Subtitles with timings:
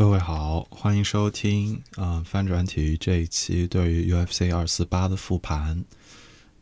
[0.00, 5.84] 各位好，欢迎收听啊翻转体育这一期对于 UFC 二四八的复盘。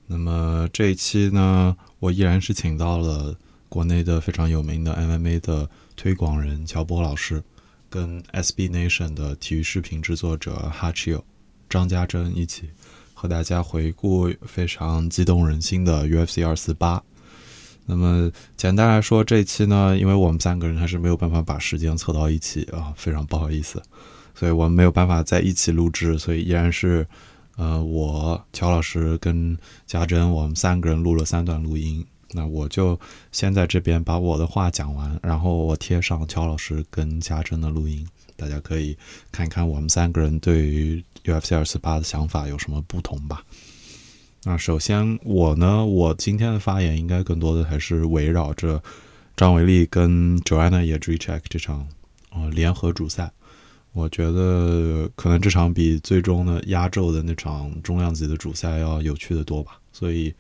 [0.09, 3.37] 那么这一期呢，我依然是请到了
[3.69, 7.41] 国内的非常有名的 MMA 的推广人乔波老师，
[7.89, 11.23] 跟 SB Nation 的体育视频制作者 Hachio
[11.71, 12.71] 张家珍一起
[13.15, 17.05] 和大家回顾非常激动人心的 UFC 二四八。
[17.91, 23.83] 那么简单来说，这一期呢，因为我们三个人还是没有办法把时间凑到一起啊，非常不好意思，
[24.35, 27.07] 所以我们没有办法在一起录制，所以依然是，
[27.57, 29.57] 呃，我乔老师跟
[29.87, 32.05] 家珍，我们三个人录了三段录音。
[32.33, 33.01] 那我就
[33.33, 38.99] 先在这边把我的话讲完，然后我贴上乔老师跟家珍的录音，大家可以
[39.33, 43.43] 看一看我们三个人对于 UFC 二四八的想法有什么不同吧。
[44.51, 48.83] 那首先我呢，我今天的发言应该更多的还是围绕着
[49.37, 51.87] 张伟丽跟 Joanna y e d r i c h 这场
[52.31, 53.31] 呃联合主赛。
[53.93, 59.79] 我觉得可能这场比最终的压轴的那场重量级的主赛要有趣的多吧。
[59.93, 60.33] 所以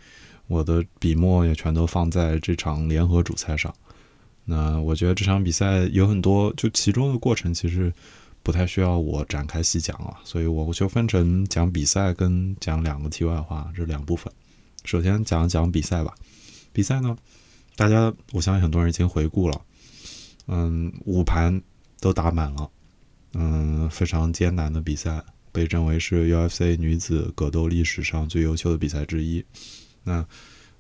[0.46, 3.74] 我的笔墨也全都放在这场联合主赛上。
[4.46, 7.92] 那我觉得这场比赛有很多，就其中的过程其实。
[8.48, 14.32] 不太需要我展开细讲了，所以我就分成讲比赛跟讲两个题外话这两部分。
[14.86, 16.14] 首先讲讲比赛吧。
[16.72, 17.18] 比赛呢，
[17.76, 19.60] 大家我相信很多人已经回顾了，
[20.46, 21.60] 嗯，五盘
[22.00, 22.70] 都打满了，
[23.34, 29.44] 嗯，非常艰难的比赛，被认为是 UFC 女子格斗历史上最优秀的比赛之一。
[30.02, 30.24] 那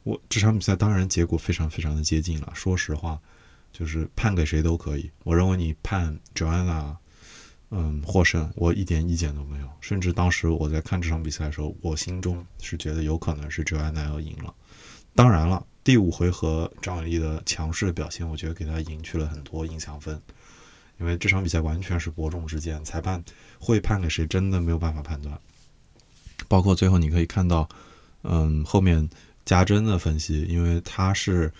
[0.04, 3.20] 我这场比赛当然结果非常非常的接近了，说实话，
[3.74, 5.10] 就是判给谁都可以。
[5.22, 6.96] 我认为你判 Joanna。
[7.70, 9.68] 嗯，获胜我一点意见都没有。
[9.80, 14.54] 甚至当时我在看这场比赛的时候，我心中是觉得有可能是 Joanna 要赢了。
[15.14, 20.20] 当然了，第五回合张伟丽的强势表现，我觉得给他赢去了很多影响分。
[20.98, 23.22] 因为这场比赛完全是伯仲之间，裁判
[23.58, 25.38] 会判给谁真的没有办法判断。
[26.48, 27.68] 包括最后你可以看到，
[28.22, 29.10] 嗯，后面
[29.44, 31.52] 加针的分析，因为他是。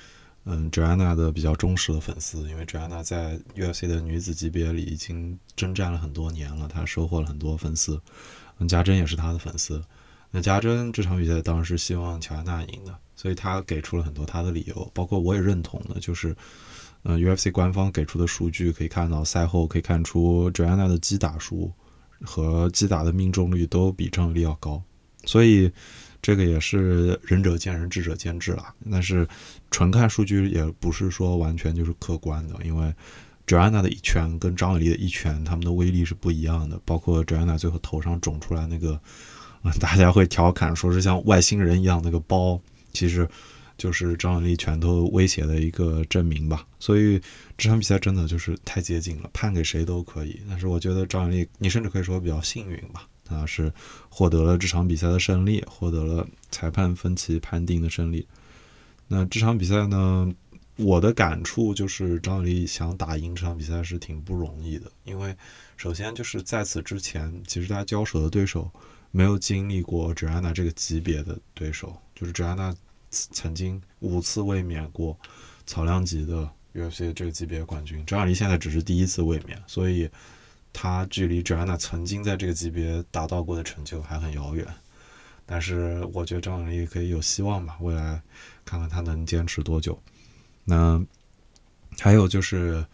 [0.50, 8.00] 嗯，Joanna 的比较忠实的粉丝，因为 Joanna 在 UFC 的女子级别里已经征战了很多年了，她收获了很多粉丝。
[8.56, 9.84] 嗯，加珍也是她的粉丝。
[10.30, 16.34] 那加珍这场比赛当然是希望乔安娜赢的，所以他给出了很多他的理由，包括我也认同的，就是
[17.02, 21.72] 嗯，UFC 官方给出的数据可以看到，赛后可以看出 Joanna 的击打数
[22.22, 24.82] 和击打的命中率都比张丽要高，
[25.26, 25.70] 所以。
[26.20, 28.74] 这个也是仁者见仁，智者见智了。
[28.90, 29.26] 但是
[29.70, 32.92] 纯看数据也不是说完全就是客观的，因为
[33.46, 36.80] Joanna 的一拳跟张伟丽的一拳，他们的威力是不一样的。
[36.84, 39.00] 包括 Joanna 最后头上肿出来那个，
[39.80, 42.60] 大家会调侃说是像外星人一样那个包，
[42.92, 43.28] 其实
[43.78, 46.66] 就是张伟丽拳头威胁的一个证明吧。
[46.78, 47.20] 所以
[47.56, 50.40] 这场比赛真的就是太接近了，判给谁都可以。
[50.48, 53.08] 但是我觉得张伟丽，你甚至可以说比较幸运吧。
[53.28, 53.72] 啊，是
[54.08, 58.26] 获得了这场比赛的胜利，获得了裁判分歧判定的胜利。
[59.06, 60.32] 那这场比赛呢，
[60.76, 65.36] 我的感触就是张伟丽想打赢这场比赛是挺不容易的，因为
[65.76, 68.70] 首先就是在此之前，其实他交手的对手
[69.10, 72.74] 没有经历过 Joanna 这个级别的对手，就是 Joanna
[73.10, 75.18] 曾经五次卫冕过
[75.66, 80.08] 草量级的 UFC 这个级别冠军，张伟丽现在只是第一次卫冕，所以。
[80.80, 84.64] 他距离 Joanna 曾经在这个级别达到过的成就还很遥远，
[85.44, 88.22] 但是我觉得张伟丽可以有希望吧，未来
[88.64, 90.00] 看看他能坚持多久。
[90.62, 91.04] 那
[91.98, 92.86] 还有就是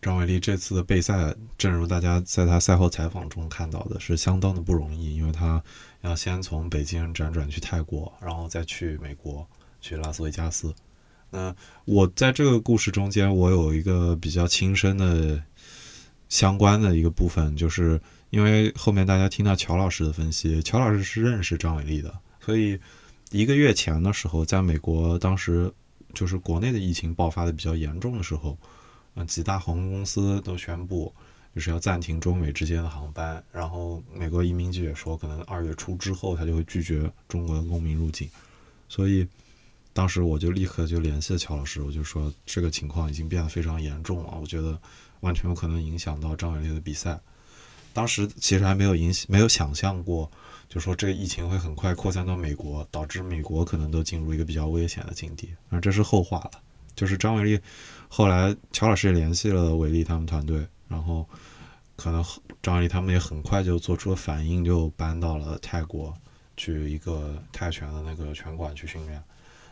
[0.00, 5.60] 张伟丽这次的备赛，正如大家在他赛后采访中看到的，是相当的不容易，因为他
[6.02, 9.44] 要先从北京辗转去泰国，然后再去美国，
[9.80, 10.72] 去拉斯维加斯。
[11.30, 11.52] 那
[11.86, 15.42] 我在这个故事中间，我有一个比较亲身的。
[16.32, 18.00] 相关的一个部分，就是
[18.30, 22.80] 因为后面大家听到乔老师的分析，乔老师是认识张伟丽的，所以
[23.30, 25.70] 一个月前的时候，在美国当时
[26.14, 28.56] 就是国内的疫情爆发的比较严重的时候，
[29.14, 31.12] 嗯，几大航空公司都宣布
[31.54, 38.30] 就是要暂停中美之间的航班，然后美国移民局也说，可能二月初之后他就会拒绝中国的公民入境，
[38.88, 39.28] 所以
[39.92, 44.80] 当时我就立刻就联系了乔老师，我就说这个情况已经变得非常严重了，我觉得。
[45.22, 47.18] 完全有可能影响到张伟丽的比赛。
[47.94, 50.30] 当时其实还没有影没有想象过，
[50.68, 55.54] 就说这个疫情会很快扩散到美国，导致美国可能都进入一个比较危险的境地。
[55.68, 56.52] 而这是后话了。
[56.94, 57.60] 就是张伟丽
[58.08, 61.26] 后来乔老师也联系了伟丽他们团队，然后
[61.96, 62.24] 可能
[62.62, 66.14] 张伟丽他们也很快就做出了反应，就搬到了泰国
[66.56, 69.22] 去一个泰拳的那个拳馆去训练。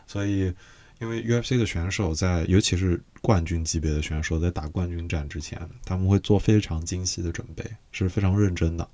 [0.07, 0.53] 所以
[1.01, 8.87] 因为 UFC 的选手在，尤其是冠军级别的选手，在打冠军战之前，他们会做非常精细的准备，是非常认真的。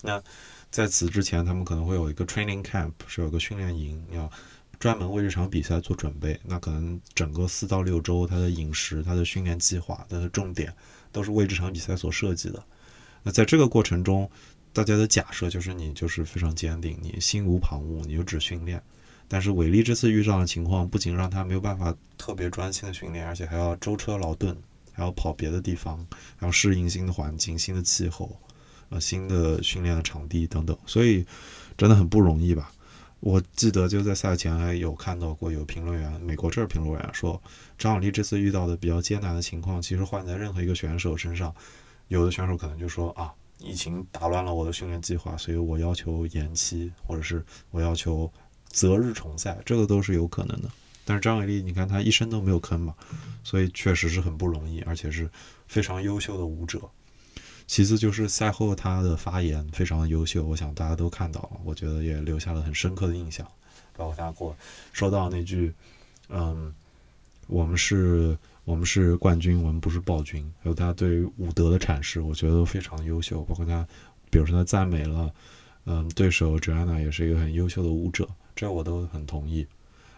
[0.00, 0.22] 那
[0.70, 4.30] 在此之前，他们可能会有一个 training camp，是有个训练营，要
[4.78, 6.38] 专门为这场比赛做准备。
[6.44, 10.72] 那可能整个四到六周，他的饮食、他的训练计划、他的重点，
[11.10, 12.62] 都是为这场比赛所设计的。
[13.24, 14.30] 那在这个过程中，
[14.72, 18.80] 大家的假设就是你就是非常坚定，你心无旁骛，你就只训练。
[19.28, 24.56] 但是韦力这次遇上的情况，不仅让他没有办法特别专心的训练，而且还要舟车劳顿，
[24.92, 28.40] 还要跑别的地方，还要适应新的环境、新的气候，
[28.88, 31.26] 呃，新的训练的场地等等，所以
[31.76, 32.72] 真的很不容易吧？
[33.20, 37.42] 我记得就在赛前还有看到过有评论员，美国这儿评论员说，
[37.76, 41.54] 张小丽这次遇到的比较艰难的情况，其实换在任何一个选手身上，
[42.08, 48.32] 有的选手可能就说啊，疫情打乱了我的训练计划，所以我要求延期，或者是我要求。
[48.68, 50.70] 择日重赛，这个都是有可能的。
[51.04, 52.94] 但是张伟丽，你看他一生都没有坑嘛，
[53.42, 55.30] 所以确实是很不容易，而且是
[55.66, 56.80] 非常优秀的舞者。
[57.66, 63.46] 其次就是赛后他的发言非常的优秀，我想大家都看到了，我觉得也留下了很深刻的印象。
[63.96, 64.56] 包括他过
[64.92, 65.74] 说到那句，
[66.28, 66.74] 嗯，
[67.46, 70.52] 我们是，我们是冠军，我们不是暴君。
[70.62, 73.42] 还有他对于武德的阐释，我觉得都非常优秀。
[73.44, 73.86] 包括他，
[74.30, 75.32] 比如说他赞美了，
[75.84, 78.28] 嗯，对手 Joanna 也是一个很优秀的舞者。
[78.58, 79.64] 这我都很同意，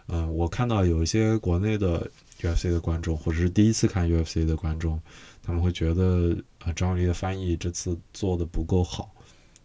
[0.07, 2.09] 嗯，我看到有一些国内的
[2.39, 4.99] UFC 的观众，或者是第一次看 UFC 的观众，
[5.43, 9.11] 他们会觉得啊，张伟丽的翻译这次做的不够好。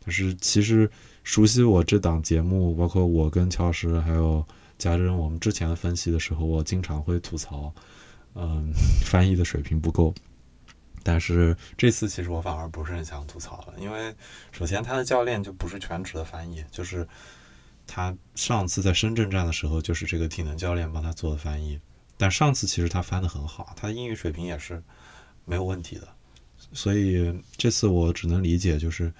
[0.04, 0.90] 但是其实
[1.24, 4.44] 熟悉我这档节目，包括我跟乔石还有
[4.76, 7.72] 家珍，我们之前的分析的时候，我经常会吐槽，
[8.34, 8.74] 嗯，
[9.06, 10.14] 翻译的水平不够。
[11.02, 14.14] 但是这次其实我反而不是很想吐槽了，因为
[14.52, 17.08] 首先他的教练就不是全职的翻译，就是。
[17.86, 21.78] 他上次在深圳站的时候，就是这个体能教练帮他做的翻译。
[22.18, 24.82] 但上次其实他翻得很好，他的英语水平也是
[25.44, 26.08] 没有问题的。
[26.72, 29.12] 所以这次我只能理解，就是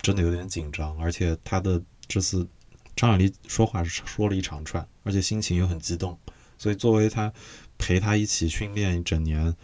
[0.00, 2.48] 真的有点紧张，而且他的这次
[2.94, 6.18] 张小丽说话是说了一长串，而且心情又很激动。
[6.56, 7.32] 所以作为他
[7.78, 9.54] 陪他一起训练一整年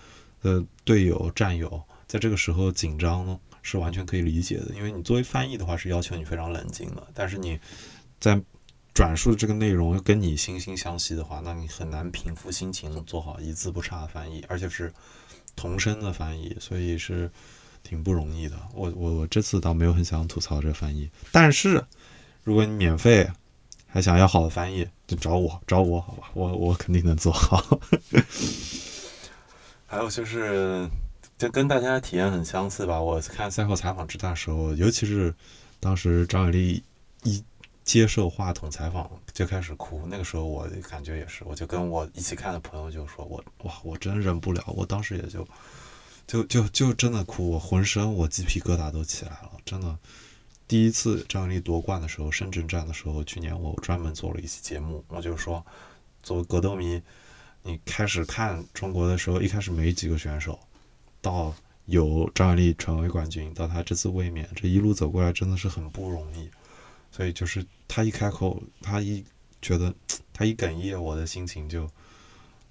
[0.42, 4.74] 的队友战友，在这个时候紧张呢是完全可以理解的。
[4.74, 7.58] 因为你作为翻译的话，是要求你非常冷静的，但是你。
[8.22, 8.40] 在
[8.94, 14.92] 转述这个内容跟你惺惺相惜的话，那你很难平复心情，做好一字不差的翻译，而且是
[15.56, 17.32] 同声的翻译，所以是
[17.82, 18.56] 挺不容易的。
[18.74, 21.84] 我我我这次倒没有很想吐槽这翻译，但是
[22.44, 23.28] 如果你免费
[23.88, 27.80] 还想要好的翻译，就找我找我好吧，我我肯定能做好。
[29.88, 30.88] 还有就是，
[31.38, 33.00] 就跟大家体验很相似吧。
[33.02, 35.34] 我看赛后采访之大的时候，尤其是
[35.80, 36.84] 当时张伟丽
[37.24, 37.42] 一。
[37.84, 45.46] 接受话筒采访就开始哭，那个时候我感觉也是，我就跟我一起看的朋友就说：“我哇，我真忍不了。”我当时也就
[46.26, 49.98] 就就就真的哭，我浑身我鸡皮疙瘩都起来了，真的。
[50.68, 55.66] 第一次张丽夺冠的时候，深圳站的时候，去年我专门做了一期节目，我就说，
[56.22, 57.02] 作为格斗迷，
[57.62, 60.58] 你开始看中国的时候，一开始没几个选手，
[61.20, 61.52] 到
[61.86, 66.48] 有张丽成为冠军，到他这次卫冕，这一路走过来真的是很不容易。
[67.12, 69.24] 所以就是他一开口，他一
[69.60, 69.94] 觉得
[70.32, 71.90] 他一哽咽，我的心情就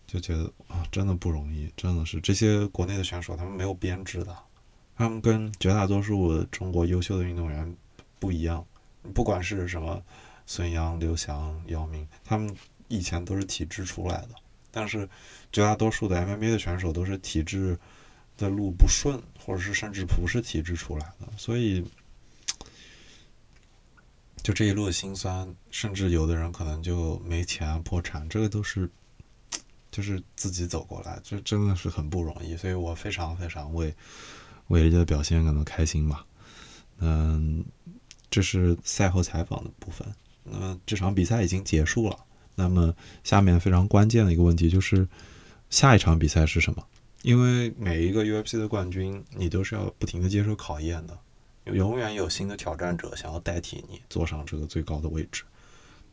[0.07, 4.35] 就觉得啊，真的不容易，真的是这些国内的选手，他们没有编制的，
[4.97, 7.77] 他们跟绝大多数中国优秀的运动员
[8.19, 8.65] 不一样。
[9.13, 10.03] 不管是什么
[10.47, 12.55] 孙杨、刘翔、姚明，他们
[12.87, 14.29] 以前都是体制出来的，
[14.71, 15.07] 但是
[15.51, 17.77] 绝大多数的 MMA 的选手都是体制
[18.37, 21.85] 的路不顺，或者是甚至不是体制出来的，所以。
[24.43, 28.89] 就这一路的辛酸，甚至有的人可能就没钱破产，这个都是，
[29.91, 32.57] 就是自己走过来，这真的是很不容易。
[32.57, 33.93] 所以我非常非常为
[34.67, 36.25] 为这的表现感到开心吧。
[36.97, 37.65] 嗯，
[38.29, 40.15] 这是赛后采访的部分。
[40.43, 45.07] 那么这场比赛已经结束了，那么下面非常关键的一个问题就是
[45.69, 46.87] 下一场比赛是什么？
[47.21, 51.19] 因为每一个 UFC 的冠军，你都是要不停的接受考验的。
[51.65, 55.43] 永远有新的挑战者想要代替你坐上这个最高的位置。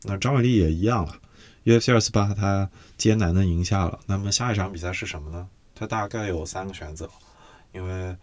[0.03, 1.19] 那张伟丽也一样了
[1.65, 3.99] ，UFC 二四八他艰难的赢下了。
[4.05, 5.47] 那么下一场比赛是什么呢？
[5.75, 7.09] 他大概有三个选择，
[7.73, 8.15] 因为，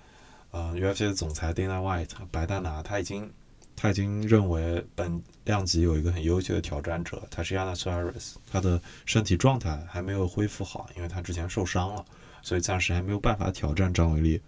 [0.50, 3.30] 呃，UFC 的总裁 Dana White 白大拿他已经
[3.74, 12.04] 他已经认为本量级有一个很优秀的挑战者，他是 Yana Suarez，他的身体状态还没有恢复好，因为他之前受伤了，
[12.42, 14.40] 所以暂时还没有办法挑战张伟丽。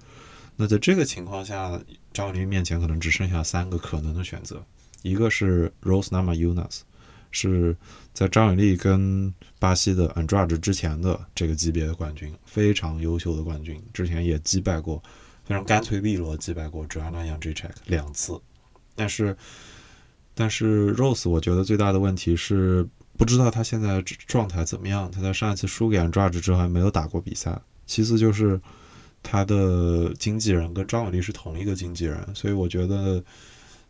[0.60, 1.80] 那在这个情况下，
[2.12, 4.66] 张伟丽面前可能只剩下三个可能的选择，
[5.02, 6.80] 一个是 Rose Namajunas，
[7.30, 7.76] 是
[8.12, 15.00] 在张雨丽跟巴西的 Andrade 之前的这个级别的冠军，非常优秀的冠军，之前也击败过，
[15.44, 18.40] 非常干脆利落击败过 Joanna y a n j i c e k 两次，
[18.96, 19.36] 但是
[20.34, 28.60] 但是 Rose 我觉得最大的问题是不知道他现在状态怎么样，他在上一次输给 Andrade 之后还没有打过比赛，其次就是
[29.28, 33.22] 他的经纪人跟张伟丽是同一个经纪人，所以我觉得。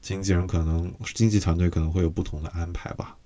[0.01, 3.17] 经纪人可能经纪团队可能会有不同的安排吧，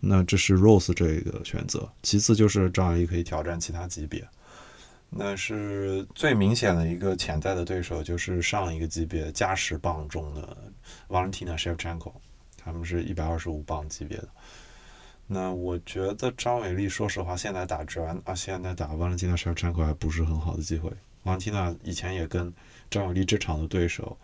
[0.00, 1.86] 那这是 Rose 这个选择。
[2.02, 4.26] 其次就是张伟丽可以挑战其他级别，
[5.10, 10.56] 那是最明显的一个潜在的对手就是上一个级别加十磅重的
[11.08, 12.14] Valentina Shevchenko，
[12.56, 14.28] 他们是一百二十五磅级别的。
[15.26, 20.90] 那我觉得张伟丽说实话现在打折啊，现在打 Valentina Shevchenko 还不是很好的机会。
[21.24, 22.52] 芒奇纳以前也跟
[22.88, 24.16] 张永利这场的对手。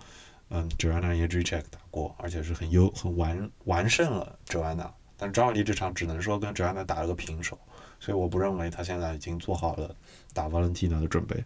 [0.53, 4.91] 嗯，Joanna 也 recheck 打过，而且是很优、很完完胜了 Joanna。
[5.17, 7.57] 但张永利这场只能说跟 Joanna 打了个平手，
[8.01, 9.95] 所以我不认为他现在已经做好了
[10.33, 11.45] 打 Valentina 的准备。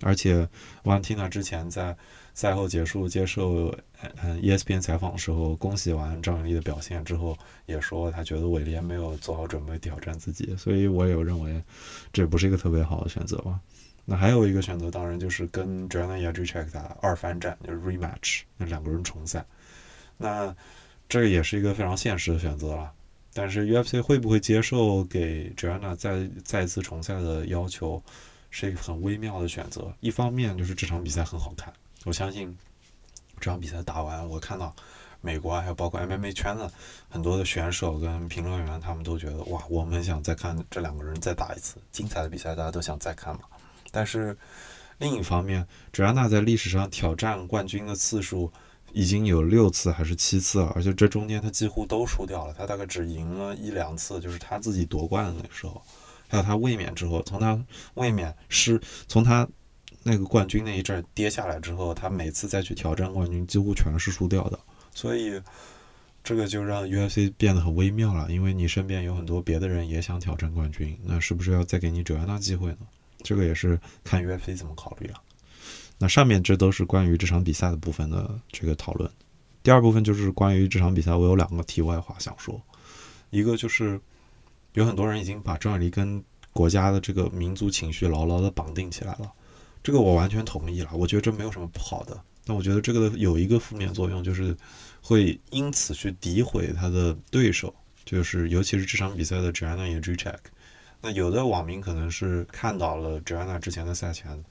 [0.00, 0.48] 而且
[0.84, 1.96] Valentina 之前在
[2.32, 3.76] 赛后结束接受
[4.22, 7.36] 嗯 ESPN 采访的时候，恭喜完张永利的表现之后，
[7.66, 11.62] 也说他觉得韦廉没有做好准备挑战自己，所以我也认为
[12.12, 13.60] 这不是一个特别好的选择吧。
[14.10, 19.44] 那还有一个选择，当然就是跟 Joanna y a d r i c h e k 打二番战，就是 rematch，那两个人重赛。
[20.16, 20.56] 那
[21.10, 22.94] 这个也是一个非常现实的选择了。
[23.34, 28.02] 但是 UFC 会不会接受给 Jana 再再次重赛的要求，
[28.48, 29.92] 是一个很微妙的选择。
[30.00, 31.74] 一方面就是这场比赛很好看，
[32.06, 32.56] 我相信
[33.38, 34.74] 这场比赛打完，我看到
[35.20, 36.72] 美国还有包括 MMA 圈的
[37.10, 43.42] 很多的选手跟评论员，他们都觉得哇，我们想再看这两个人再打一次精彩的比赛，大家都想再看嘛。
[43.90, 44.36] 但是
[44.98, 48.52] 另一方面，Joanna 在历史上挑战冠军的次数
[48.92, 55.82] 已经有六次还是七次了，而且这中间他几乎都输掉了，他大概只赢了一两次，就是他自己夺冠的那时候，
[56.26, 57.64] 还有他卫冕之后，从他
[57.94, 59.46] 卫冕失，从他
[60.02, 64.58] 那个冠军那一阵跌下来之后，他每次再去挑战冠军几乎全是输掉的，
[64.94, 65.40] 所以
[66.24, 72.78] 这个就让 UFC 变得很微妙了，因为你身边有很多别的人也想挑战冠军，那是不是要再给你 Joanna 机会呢？
[73.22, 75.20] 这个也是看 UFC 怎么考虑啊。
[75.98, 79.10] 那上面这都是关于这场比赛的部分的这个讨论。
[79.62, 82.62] 第二部分就是关于这场比赛，我有两个题外话想说。
[83.30, 84.00] 一个就是
[84.72, 89.32] 有很多人已经把张雨丽跟国家的这个民族情绪牢牢的绑定起来了，
[89.82, 90.90] 这个我完全同意了。
[90.94, 92.22] 我觉得这没有什么不好的。
[92.46, 94.56] 但我觉得这个有一个负面作用，就是
[95.02, 97.74] 会因此去诋毁他的对手，
[98.06, 100.50] 就是尤其是这场比赛的 Joanna y a d r i c h e k
[101.00, 104.44] 那有的网民可能是看到了 Joanna 之前的赛前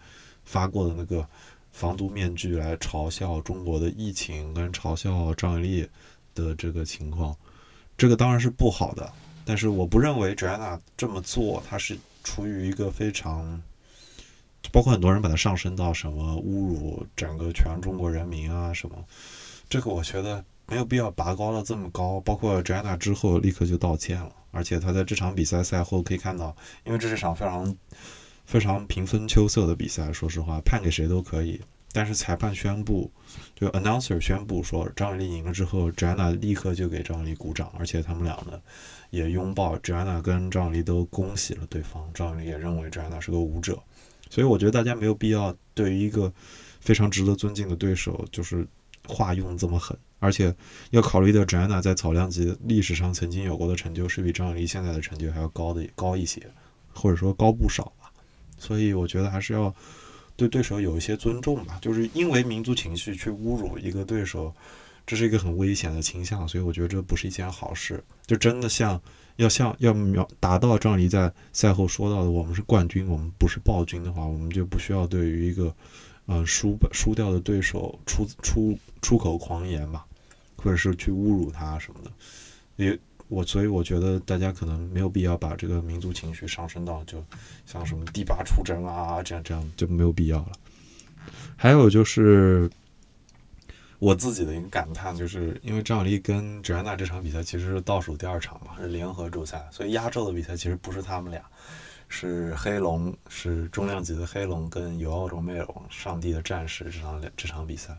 [0.45, 1.27] 发过的那个
[1.71, 5.87] 防毒面具来嘲笑中国的疫情跟嘲笑张伟丽
[6.33, 7.35] 的这个情况，
[7.97, 9.11] 这个当然是不好的。
[9.43, 13.61] 但是我不认为 Joanna 这么做，他是出于一个非常，
[14.71, 19.03] 包括很多人把它上升到什么侮辱整个全中国人民啊什么，
[19.69, 22.21] 这个我觉得没有必要拔高到这么高。
[22.21, 24.31] 包括 Joanna 之后立刻就道歉了。
[24.51, 27.75] 而且他在这场比赛赛后可以看到，因为这是场非常
[28.45, 31.61] 非常平分秋色的比赛，说实话，判给谁都可以。
[31.93, 33.11] 但是裁判宣布，
[33.55, 38.61] 就 announcer 宣布说张雨丽赢了之后，Jenna 立刻就给张雨丽鼓掌，而且他们俩呢
[39.09, 42.11] 也拥抱 Jenna 跟张雨丽都恭喜了对方。
[42.13, 43.81] 张雨丽也认为 Joanna 是个舞者，
[44.29, 46.31] 所以我觉得大家没有必要对于一个
[46.81, 48.67] 非常值得尊敬的对手，就是
[49.07, 49.97] 话用这么狠。
[50.19, 50.55] 而且
[50.89, 56.41] 要考虑到 Joanna 在草量级历史上曾经有过的成就是比张雨丽现在的成就还要高的高一些，
[56.91, 58.11] 或者说高不少吧。
[58.57, 59.75] 所以我觉得还是要
[60.35, 61.77] 对对手有一些尊重吧。
[61.83, 64.55] 就是因为民族情绪去侮辱一个对手，
[65.05, 66.47] 这是一个很危险的倾向。
[66.47, 68.03] 所以我觉得这不是一件好事。
[68.25, 68.99] 就真的像
[69.35, 75.75] 要像要秒达到张雨丽在赛后说到的“我们是冠军，我们不是暴君”的话，我们就不需要对于一个
[76.27, 80.05] 嗯输输掉的对手出出出口狂言吧。
[80.59, 82.11] 或者是去侮辱他什么的，
[82.77, 87.23] 也我所以我觉得大家可能没有必要把这个民族情绪上升到就
[87.67, 90.53] 像什么第八出征啊这样这样就没有必要了。
[91.55, 92.67] 还有就是
[93.99, 101.43] 我自己的一个感叹，就是因为张雨丽跟 Joanna 这场比赛其实是倒数第二场嘛，是联合主赛，所以压轴的比赛其实不是他们俩，
[102.09, 107.97] 是黑龙，是重量级的黑龙跟尤奥罗梅尔上帝的战士这场这场比赛。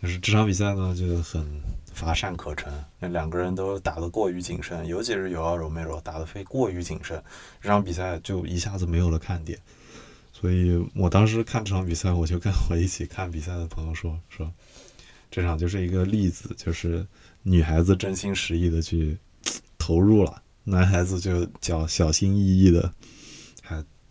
[0.00, 0.18] 但是。
[0.18, 5.30] 这场比赛呢就很乏善可陈，那两个人都打得过于谨慎，尤其是。
[5.30, 7.22] 尤奥罗梅罗打得非过于谨慎，
[7.60, 9.58] 这场比赛就一下子没有了看点。
[10.32, 14.52] 所以我当时看这场比赛，我就跟我一起看比赛的朋友说说，
[15.30, 15.86] 这场就是。
[15.86, 17.06] 一个例子，就是。
[17.44, 19.16] 女孩子真心实意的去
[19.78, 22.92] 投入了，男孩子就较小心翼翼的，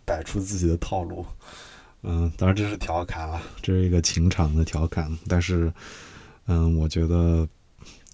[0.08, 1.26] 摆出自己的套路。
[2.02, 5.16] 嗯，当然这是调侃了，这是一个情场的调侃。
[5.28, 5.74] 但是，
[6.46, 7.48] 嗯，我觉得，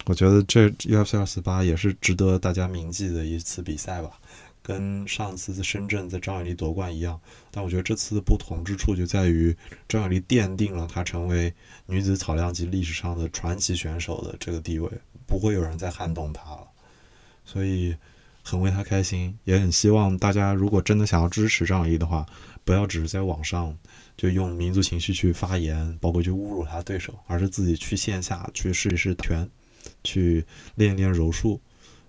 [0.06, 4.20] 我觉得这 UFC 二四八也是值得大家铭记的一次比赛吧。
[4.64, 7.20] 跟上次在深圳在张伟丽夺冠一样，
[7.52, 9.56] 但我觉得这次的不同之处就在于
[9.90, 11.54] 张伟丽奠定了她成为
[11.86, 14.90] 女子草量级历史上的传奇选手的这个地位，
[15.28, 16.68] 不会有人再撼动她了。
[17.44, 17.98] 所以
[18.44, 22.26] 很为他开心，也很希望大家如果真的想要支持张伟丽的话。
[22.66, 23.78] 不要只是在网上
[24.16, 29.50] 就用民族情绪去发言，包括去侮辱他对手，而是自己去线下去试一试拳，
[30.02, 30.46] 去
[30.76, 31.60] 练一练柔术，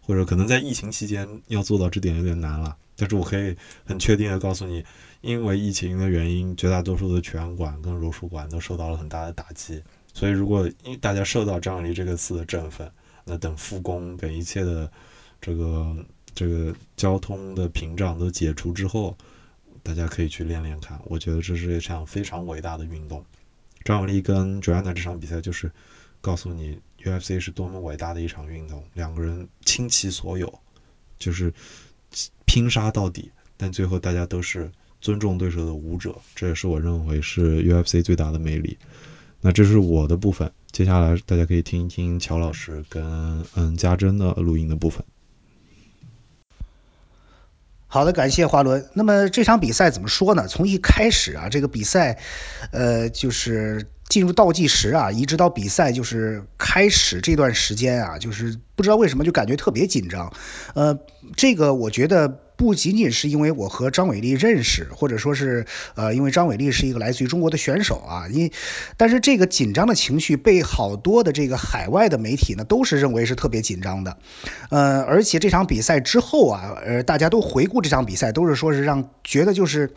[0.00, 2.76] 或者可能在疫情期间要做到这点有点难了。
[2.94, 4.84] 但是我可以很确定的告诉你，
[5.22, 9.82] 因为疫情的原因，绝大多数的拳馆跟柔术馆都受到了很大的打击。
[10.12, 12.92] 所以如果因大家受到张伟丽这个词的振奋，
[13.24, 14.88] 那等复工等一切的
[15.40, 15.96] 这个
[16.34, 19.16] 这个交通的屏障都解除之后。
[19.82, 23.22] 大家可以去练练看，我觉得这是一场非常伟大的运动。
[23.84, 25.70] 张伟丽跟 Joanna 这场比赛就是
[26.22, 30.58] 告诉你 UFC 是多么伟大的一场运动，两个人倾其所有，
[31.18, 31.52] 就是
[32.46, 34.72] 拼杀到底，但最后大家都是
[35.02, 38.78] 尊重对手的武者，这也是我认为是 UFC 最大的魅力。
[39.42, 45.04] 那这是我的部分，接下来大家可以听一听乔老师跟嗯家珍的录音的部分。
[47.94, 48.86] 好的，感谢华伦。
[48.94, 50.48] 那么这场比赛怎么说呢？
[50.48, 52.18] 从一开始啊，这个比赛，
[52.72, 60.32] 呃，就是进入倒计时啊，一直到比赛就是开始这段时间啊，就是不知道为什么就感觉特别紧张。
[60.74, 60.98] 呃，
[61.36, 62.40] 这个我觉得。
[62.56, 68.52] 不仅仅是因为我和张伟丽认识，或者说是呃，因为张伟丽是一个来自于中国的选手啊，因
[68.96, 74.18] 但是这个紧张的情绪被好多的这个海外的媒体呢，都是认为是特别紧张的，
[74.70, 79.92] 呃，而且这场比赛之后啊，呃，大家都回顾这场比赛，都是说是让觉得就是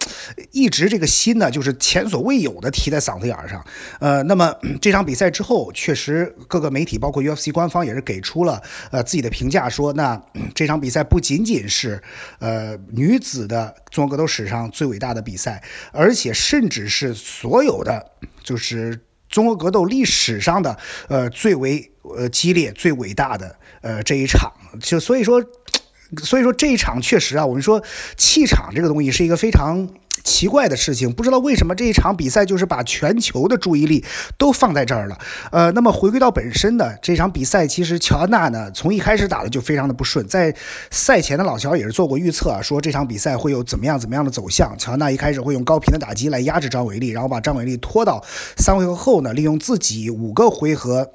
[0.52, 3.66] 一直这个心呢，就是前所未有的提在嗓子眼上，
[4.00, 10.24] 呃，那么 这场比赛之后，确实各个媒体包括 UFC 官方也是给出了呃自己的评价，说那
[10.55, 12.01] 这场比赛不仅仅是。
[12.40, 18.12] 呃，呃女子的综合格斗史上最伟大的比赛，而且甚至是所有的
[18.44, 20.77] 就是综合格斗历史上的
[21.10, 25.44] 呃最为呃激烈、最伟大的呃这一场，就所以说，
[26.24, 27.83] 所以说这一场确实啊，我们说
[28.16, 29.90] 气场这个东西是一个非常。
[30.27, 34.03] 奇怪的事情，不知道为什么这一场比赛就是把全球的注意力
[34.37, 35.20] 都放在这儿了。
[35.51, 40.55] 呃，那么回归到本身的这场比赛，其实乔安娜呢，从一开始打的就非常的不顺，在
[40.92, 44.77] 赛前的老乔也是做过预测，说这场比赛会有怎么样怎么样的走向。
[44.77, 48.25] 乔安娜一开始会用高频的打击来压制张伟丽，然后把张伟丽拖到
[48.57, 51.11] 三回合后呢，利用自己五个回合。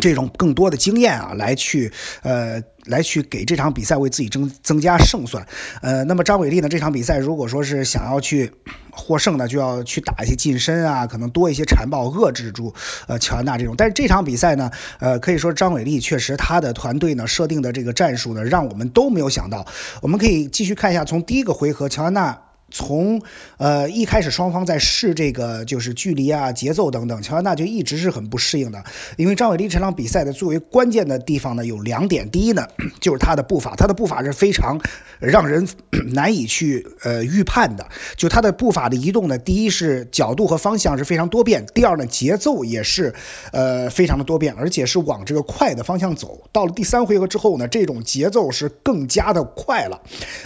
[0.00, 5.46] 这种更多的经验啊，来去呃，来去给这场比赛为自己增增加胜算。
[5.82, 8.52] 呃，那么张伟丽呢，这场比赛如果说是想要去
[8.90, 12.74] 获胜呢，就要去打一些近身啊，可能多一些缠抱遏制住
[13.06, 13.74] 呃乔安娜这种。
[13.76, 19.66] 但是这场比赛呢，呃，可以说张伟丽确实他的团队呢设定的这个战术呢，让我们都没有想到。
[20.02, 22.47] 我们可以继续看一下，从第一个回合乔安娜。
[22.70, 23.22] 从
[23.56, 28.84] 呃一开始双方在试这个就是距离啊节奏等等，乔安娜就一直是很不适应的。
[29.16, 32.68] 因为张伟丽这场比赛的最为关键的地方呢有两点，第一呢
[33.00, 34.80] 就是她的步伐，她的步伐是非常
[35.18, 35.68] 让人
[36.06, 37.88] 难以去呃预判的。
[38.16, 43.14] 就她的步伐的移动呢，第一是角度和方向是非常多变，第二呢节奏也是
[43.52, 46.48] 呃非常的多变，而且是往这个快的方向走。
[46.52, 50.02] 到了第三回合之后呢，这种节奏是更加的快了。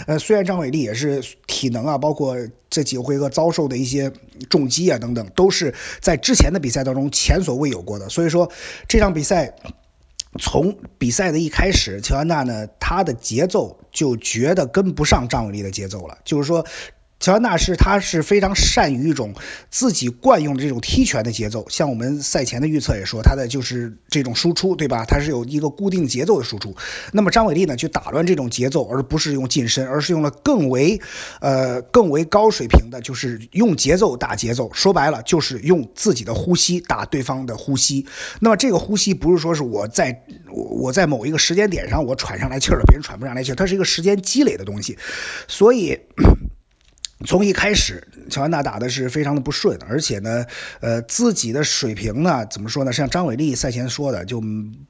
[0.07, 2.37] 呃，虽然张伟丽也是体能啊包包括
[2.69, 4.13] 这几回合遭受的一些
[4.47, 8.09] 重击啊等等，都是在之前的比赛当中前所未有过的。
[8.09, 8.51] 所以说
[8.87, 9.55] 这场比赛
[10.39, 16.67] 从比赛的一开始，乔安娜呢，她的节奏就觉得跟不上张伟丽的节奏了，就是说。
[17.19, 19.33] 乔安娜是，他是非常善于一种
[19.69, 25.05] 自己惯用的这种踢拳的节奏，像我们赛前的预测也说，他的就是这种输出，对吧？
[25.05, 26.75] 他是有一个固定节奏的输出。
[27.13, 30.99] 那么张伟丽呢，去打乱这种节奏，而不是用近身，而是用了更为
[31.39, 34.71] 呃更为高水平的，就是用节奏打节奏。
[34.73, 38.05] 说白了，就是用自己的呼吸打对方的呼吸。
[38.41, 44.97] 那么这个呼吸不是说是我在我在某一个时间点上我喘上来气儿了，别人喘不上来气儿，它是一个时间积累的东西，
[45.47, 45.99] 所以。
[47.25, 50.45] 从一开始，乔安娜打的是非常的不顺，而且呢，
[50.81, 52.93] 呃，自己的水平呢，怎么说呢？
[52.93, 54.43] 像张伟丽赛前说的，就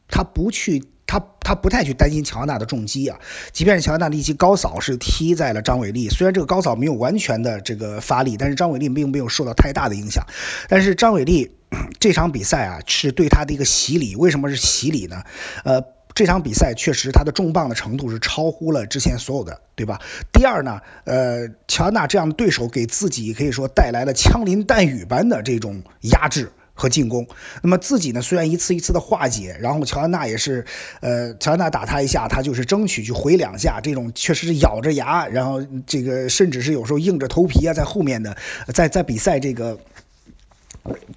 [0.07, 3.19] 他不去，他他不太去担心乔安娜的重击啊。
[3.51, 10.25] 即便是乔安娜力气高扫是踢在了张伟丽，虽然这个高扫没有完全的这个发力，但是张伟丽并没有受到太大的影响。
[10.69, 11.51] 但是张伟丽
[11.99, 14.15] 这场比赛啊，是对他的一个洗礼。
[14.15, 15.23] 为什么是洗礼呢？
[15.63, 15.92] 呃。
[16.15, 20.01] 这场比赛确实他的重磅的程度是超乎了之前所有的，对吧？
[20.31, 26.51] 第二呢，呃，乔安娜这样的对手给自己可以说带来了枪林弹雨般的这种压制。
[26.75, 27.27] 和进攻，
[27.61, 28.23] 那么自己呢？
[28.23, 30.65] 虽然一次一次的化解，然后乔安娜也是，
[31.01, 38.37] 呃，乔安娜打他一下，他就是争取去回两下，这种确实是咬着牙，然后这个甚至是有时候硬着头皮啊，在后面的，
[38.73, 39.77] 在在比赛这个。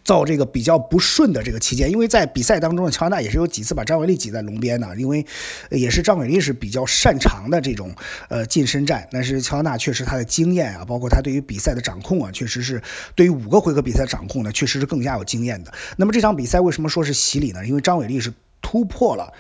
[0.05, 5.26] 造这个比较不顺的这个期间，因为在比赛当中，乔安娜也是有几次把张伟丽挤在笼边的，因为
[5.70, 7.94] 也是张伟丽是比较擅长的这种
[8.29, 12.83] 呃近身战，但是乔安娜确实她的经验啊，包括她对于比赛的掌控啊，确实是
[13.14, 15.72] 对于五个回合比赛掌控呢，确实是更加有经验的。
[15.96, 17.66] 那么这场比赛为什么说是洗礼呢？
[17.66, 19.33] 因为张伟丽是突破了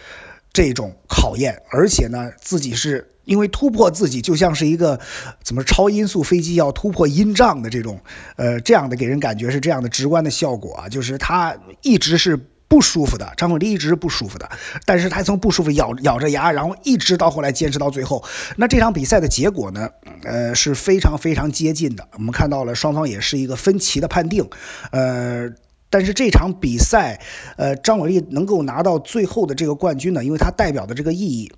[0.56, 3.12] 这种考验，而且呢自己是。
[3.26, 5.00] 因为突破自己就像是一个
[5.42, 7.98] 怎么超音速飞机要突破音障的这种
[8.36, 12.36] 呃这样的给人感觉是这样的直观的效果啊，就是他一直是
[12.68, 14.50] 不舒服的，张伟丽一直是不舒服的，
[14.84, 18.22] 但是他从不舒服咬咬着牙，然后一直到后来坚持到最后。
[18.56, 19.90] 那这场比赛的结果呢，
[20.22, 24.50] 呃是非常非常接近的，我们看到了双方也是一个分歧的判定，
[24.92, 25.50] 呃，
[25.90, 27.20] 但是这场比赛
[27.56, 31.52] 呃张伟丽能够拿到最后的这个冠军呢，因为他代表的这个意义。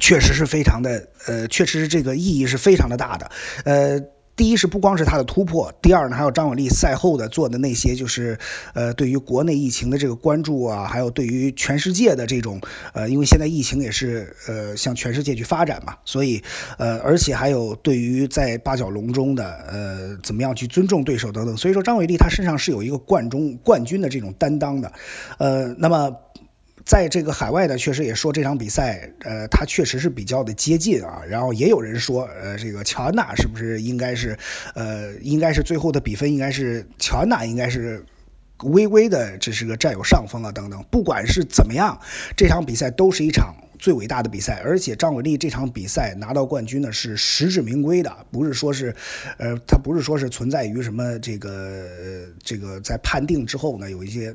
[0.00, 3.32] 确实是非常的，呃，确实是这个意义是非常的大的，
[3.64, 4.00] 呃，
[4.40, 8.38] 第一是不光是他的突破，第二呢还有张伟丽赛后的做的那些，就是
[8.72, 12.62] 呃对于国内疫情的这个关注啊，还有对于全世界的这种，
[12.94, 16.42] 呃，因为现在疫情也是呃向全世界去发展嘛，所以
[16.78, 24.94] 呃而且还有对于在八角笼中的呃怎么样去尊重对手等等，所以说张伟丽他身上是有一个冠中冠军的这种担当的，
[25.36, 26.16] 呃，那么。
[26.84, 31.22] 在这个海外呢，确实也说这场比赛，呃，他确实是比较的接近啊。
[31.28, 34.38] 然后也有人说，呃，这个乔安娜是不是应该是，
[34.74, 38.06] 呃，应该是最后的比分应该是乔安娜应该是
[38.62, 40.84] 微微的这是个占有上风啊等等。
[40.90, 42.00] 不管是怎么样，
[42.36, 48.96] 这场比赛都是一场最伟大的比赛，而且张伟丽这场比赛拿到冠军呢是实至名归的，不是说是，
[49.38, 51.86] 呃，他不是说是存在于什么这个
[52.42, 54.34] 这个在判定之后呢有一些。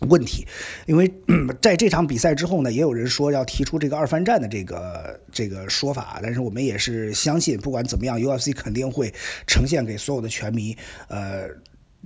[0.00, 0.46] 问题，
[0.86, 1.14] 因为
[1.62, 9.14] 在这场比赛之后呢，也有人说要提出这个二番战的这个这个说法，但是我们也是相信，不管怎么样，UFC 肯定会
[9.46, 10.76] 呈现给所有的拳迷，
[11.08, 11.50] 呃。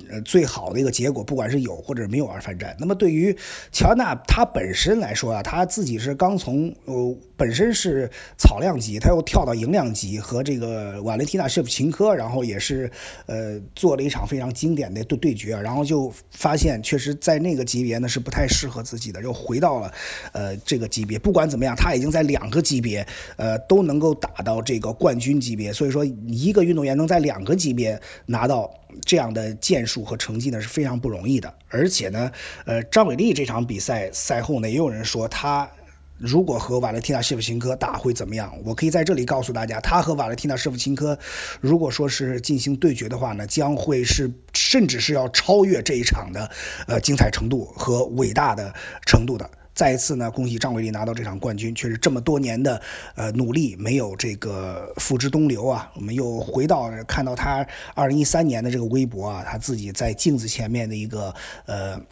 [0.08, 2.76] 呃，最好的一个结果，不管是有或者没有二番战。
[2.78, 3.36] 那么对于
[3.72, 12.90] 乔安娜她本身来说啊，她自己是刚从呃本身是草量级，她又跳到银量级，和这个瓦伦蒂娜舍甫琴科，然后也是
[13.26, 19.92] 呃做了一场非常经典的对对决，然后就发现确实在那个级别呢是不太适合自己的，又回到了
[20.32, 21.18] 呃这个级别。
[21.18, 32.31] 不管怎么样，她已经在两个级别呃都能够打到这个冠军级别，所以说一个运动员能在两个级别拿到这样的建数和成绩呢是非常不容易的，而且呢，
[32.64, 35.72] 呃，张伟丽这场比赛赛后呢，也有人说她
[36.16, 38.59] 如果和瓦伦蒂娜舍甫琴科打会怎么样？
[38.64, 41.18] 我可以在这里告诉大家，他和瓦伦蒂娜舍甫琴科
[41.61, 46.50] 如果说是进行对决的话呢，将会是甚至是要超越这一场的
[46.87, 48.74] 呃精彩程度和伟大的
[49.07, 49.50] 程度的。
[49.72, 52.83] 再一次呢，恭喜张伟丽拿到这场冠军，确实这么多年的
[53.14, 55.92] 呃努力没有这个付之东流啊。
[55.94, 61.35] 我们又回到看到他二零一三年的这个微博啊，他自己在镜子前面的一个
[61.66, 62.02] 呃，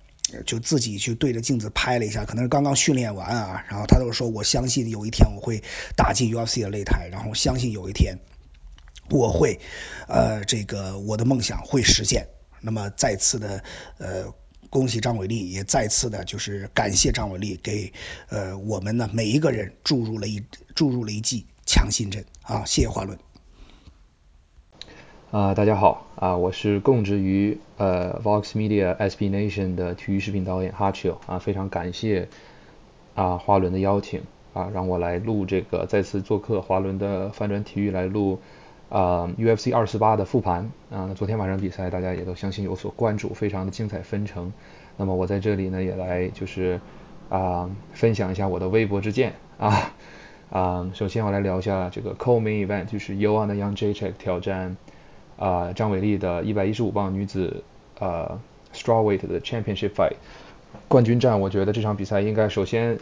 [0.47, 5.63] 就自己去对着镜子拍了一下，可能是刚刚训练完啊，然后他就说我相信有一天我会
[5.97, 8.19] 打进 UFC 的擂台，然后相信有一天
[9.11, 9.59] 我会
[10.07, 12.29] 呃这个我的梦想会实现。
[12.61, 13.63] 那么再次的
[13.99, 14.33] 呃。
[14.71, 17.93] 恭喜张伟丽，也再次的就是感谢张伟丽给
[18.29, 20.43] 呃我们呢每一个人注入了一
[20.75, 22.65] 注入了一剂强心针啊！
[22.67, 23.19] 谢谢华伦。
[25.31, 32.29] 啊，大家好啊，我是供职于呃 Vox Media SB Nation 的体育视频导演哈丘啊，非常感谢
[33.15, 34.23] 啊华伦的邀请
[34.55, 38.41] 啊，让我来录这个再次做客华伦的翻转体育来录。
[38.89, 44.51] 啊，UFC 二四八的复盘啊，昨天晚上比赛大家也都相信有所关注，非常的精彩纷呈。
[44.97, 46.81] 那么我在这里呢也来就是
[47.29, 49.93] 啊分享一下我的微博之见啊
[50.51, 54.75] 啊，首先我来聊一下这个 Co-Main Event，就是 Joanna y o u n g Jacek 挑战
[55.37, 57.63] 啊张伟丽的一百一十五磅女子
[57.99, 58.41] 呃
[58.73, 60.15] Strawweight 的 Championship Fight
[60.89, 61.39] 冠军战。
[61.39, 62.99] 我觉得这场比赛应该首先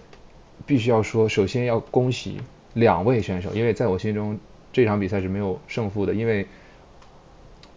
[0.66, 2.38] 必须要说，首先要恭喜
[2.75, 4.37] 两位选手，因为在我心中。
[4.77, 6.47] 这场比赛是没有胜负的，因为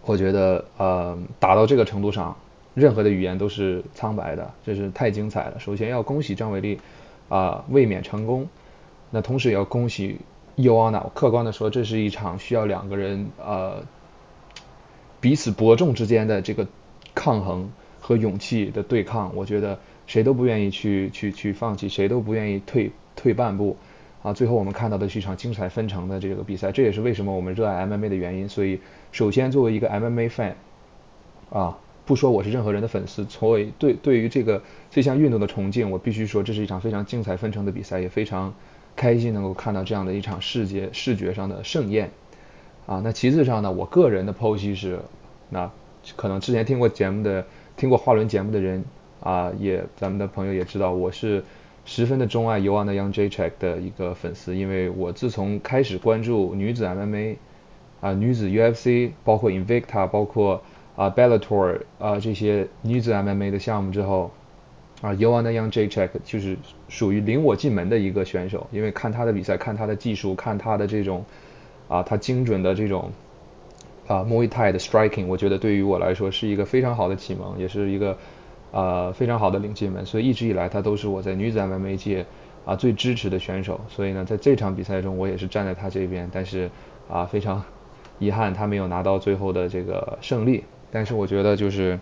[0.03, 2.35] 我觉得，呃，打到这个程度上，
[2.73, 5.57] 任何的语言都是苍白的，这是太精彩了。
[5.61, 6.77] 首先要恭喜张伟丽
[7.29, 8.49] 啊，卫冕成功。
[9.11, 10.17] 那同时也要恭喜
[10.57, 10.99] 尤安娜。
[11.15, 13.85] 客观的说，这是一场需要两个人呃
[15.21, 16.67] 彼此伯仲之间的这个
[17.15, 23.77] 抗衡和勇气的对抗，我觉得谁都不愿意去去去放弃，谁都不愿意退退半步。
[24.21, 28.49] 啊，最后我们看到的是一场精彩纷呈的这个比赛，这也是为什么我们热爱 MMA 的原因。
[28.49, 28.81] 所以，
[29.13, 30.53] 首先作为一个 MMA fan，
[31.49, 38.53] 啊，不说我是任何人的粉丝，作为对对于这个这项运动的崇敬，我必须说这是一场非常精彩纷呈的比赛，也非常
[38.97, 42.11] 开心能够看到这样的一场世界视觉上的盛宴。
[42.87, 44.99] 啊，那其次上呢，我个人的剖析是，
[45.49, 45.71] 那
[46.17, 47.45] 可能之前听过节目的、
[47.77, 48.83] 听过华伦节目的人
[49.21, 51.45] 啊，也咱们的朋友也知道，我是。
[51.85, 57.37] 十分的钟爱尤安的 Young Jacek 的一个粉丝，因为我自从开始关注女子 MMA
[57.99, 60.61] 啊、女子 UFC，包括 Invicta，包括
[60.95, 64.29] 啊 Bellator 啊这些女子 MMA 的项目之后，
[65.01, 66.57] 啊尤安的 Young Jacek 就是
[66.89, 71.25] 属于领我进门的一个选手，因为看他的比赛，看他的技术，看他的这种
[71.87, 73.11] 啊他精准的这种
[74.07, 78.15] 啊 Muay Thai 的 striking，我觉得对于我来说是一个非常好的启蒙，也是一个。
[78.71, 82.23] 呃，非常好的领进门，所以一直以来他都是我在女子 MMA 界
[82.65, 83.81] 啊最支持的选手。
[83.89, 86.29] 所以呢，在这场比赛中，我也是站在他这边。
[86.31, 86.69] 但是
[87.09, 87.63] 啊，非常
[88.19, 90.63] 遗憾他没有拿到最后的这个胜利。
[90.91, 91.99] 但是我觉得就是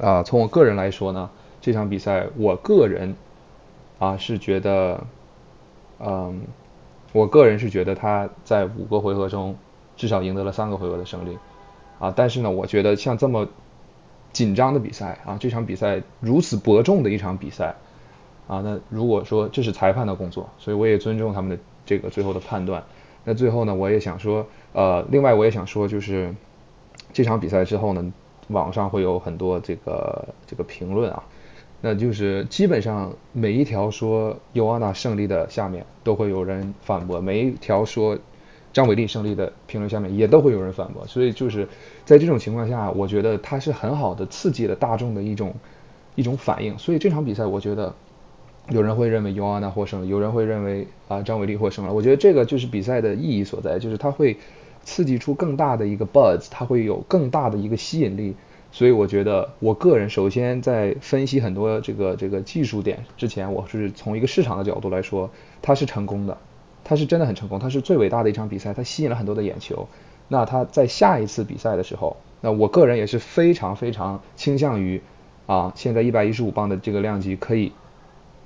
[0.00, 3.14] 啊，从我个人来说呢，这场比赛我个人
[4.00, 5.00] 啊是觉得，
[6.00, 6.40] 嗯，
[7.12, 9.56] 我个人是觉得他在五个回合中
[9.96, 11.38] 至少赢得了三个回合的胜利
[12.00, 12.12] 啊。
[12.16, 13.46] 但是呢，我觉得像这么。
[14.36, 17.74] 紧张的比赛啊，这场比赛如此伯仲的一场比赛
[18.46, 22.84] 啊，那如果说这是裁判的工作，所以我也尊重他们的这个最后的判断。
[23.24, 26.34] 那最后呢，我也想说，呃，另外我也想说，就是
[27.14, 28.12] 这场比赛之后呢，
[28.48, 31.22] 网上会有很多这个这个评论啊，
[31.80, 38.18] 那就是基本上每一条说尤安娜胜利的下面都会有人反驳，每一条说。
[38.76, 41.66] 张伟丽胜利的评论下面也都会有人反驳，所以就是
[42.04, 45.54] 在这种情况下，我觉得他是很好的刺激了大众的一种
[46.14, 46.76] 一种反应。
[46.76, 47.94] 所以这场比赛，我觉得
[48.68, 51.94] 有人会认为尤安娜获胜了，有人会认为啊张伟丽获胜了。
[51.94, 54.36] 我觉得这个就是比赛的意义所在，就是它会
[54.84, 58.36] 刺激出更大的一个 buzz，它会有更大的一个吸引力。
[58.72, 65.30] 所以我觉得，我个人首先在分析很多这个这个技术点之前，我是从一个市场的角度来说，
[65.62, 66.36] 它是成功的。
[66.88, 69.88] 他是真的很成功，他是最伟大的一场比赛，他吸引了很多的眼球。
[70.28, 75.02] 那他在下一次比赛的时候，那我个人也是非常非常倾向于
[75.46, 77.72] 啊，现在一百一十五磅的这个量级可以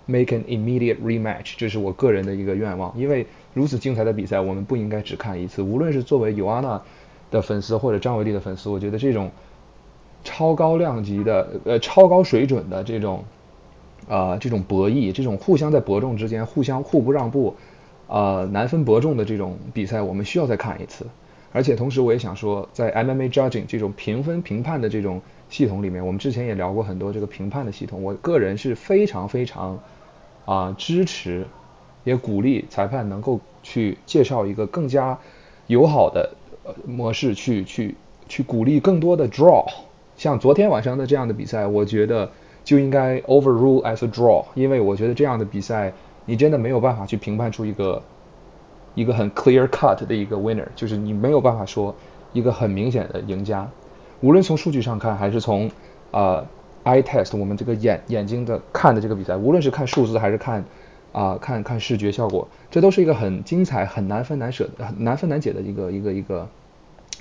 [0.07, 2.98] make an immediate rematch，这是我个人的一个愿望。
[2.98, 5.61] 因为如此精彩的比赛，我们不应该只看一次。
[5.61, 6.81] 无论是作为尤安娜
[7.31, 9.31] 的粉丝或者张伟丽的粉丝，我觉得这种
[10.24, 13.22] 超高量级的呃超高水准的这种
[14.09, 17.55] 啊这种博弈，这种互相在伯仲之间互相互不让步。
[18.12, 21.07] 呃，难分伯仲的这种比赛，我们需要再看一次。
[21.53, 28.03] 而且同时，我也想说，在 MMA judging 这种评分评判的这种系统里面，我们之前也聊过很多这个评判的系统。
[28.03, 29.79] 我个人是非常非常
[30.44, 31.46] 啊支持，
[32.03, 35.16] 也鼓励裁判能够去介绍一个更加
[35.68, 36.31] 友好的
[36.85, 37.94] 模式，去去
[38.29, 39.64] 去鼓励更多的 draw。
[40.16, 42.33] 像昨天晚上的这样的比赛，我觉得
[42.64, 45.92] 就应该 overrule as a draw，因为我觉得这样的比赛。
[46.27, 48.03] 你真的没有办法去评判出一个
[48.95, 51.95] 一个很 clear cut 的一个 winner，就是你没有办法说
[52.33, 53.69] 一个很明显的赢家。
[54.21, 55.71] 无论从数据上看，还是从
[56.11, 56.45] 啊
[56.85, 60.65] eye test，我们这个眼眼睛的看的这个比赛，无论是看数字还是看
[61.13, 66.49] 啊看看视觉效果，这都是一个很精彩、很难分难舍、很难分难解的一个一个一个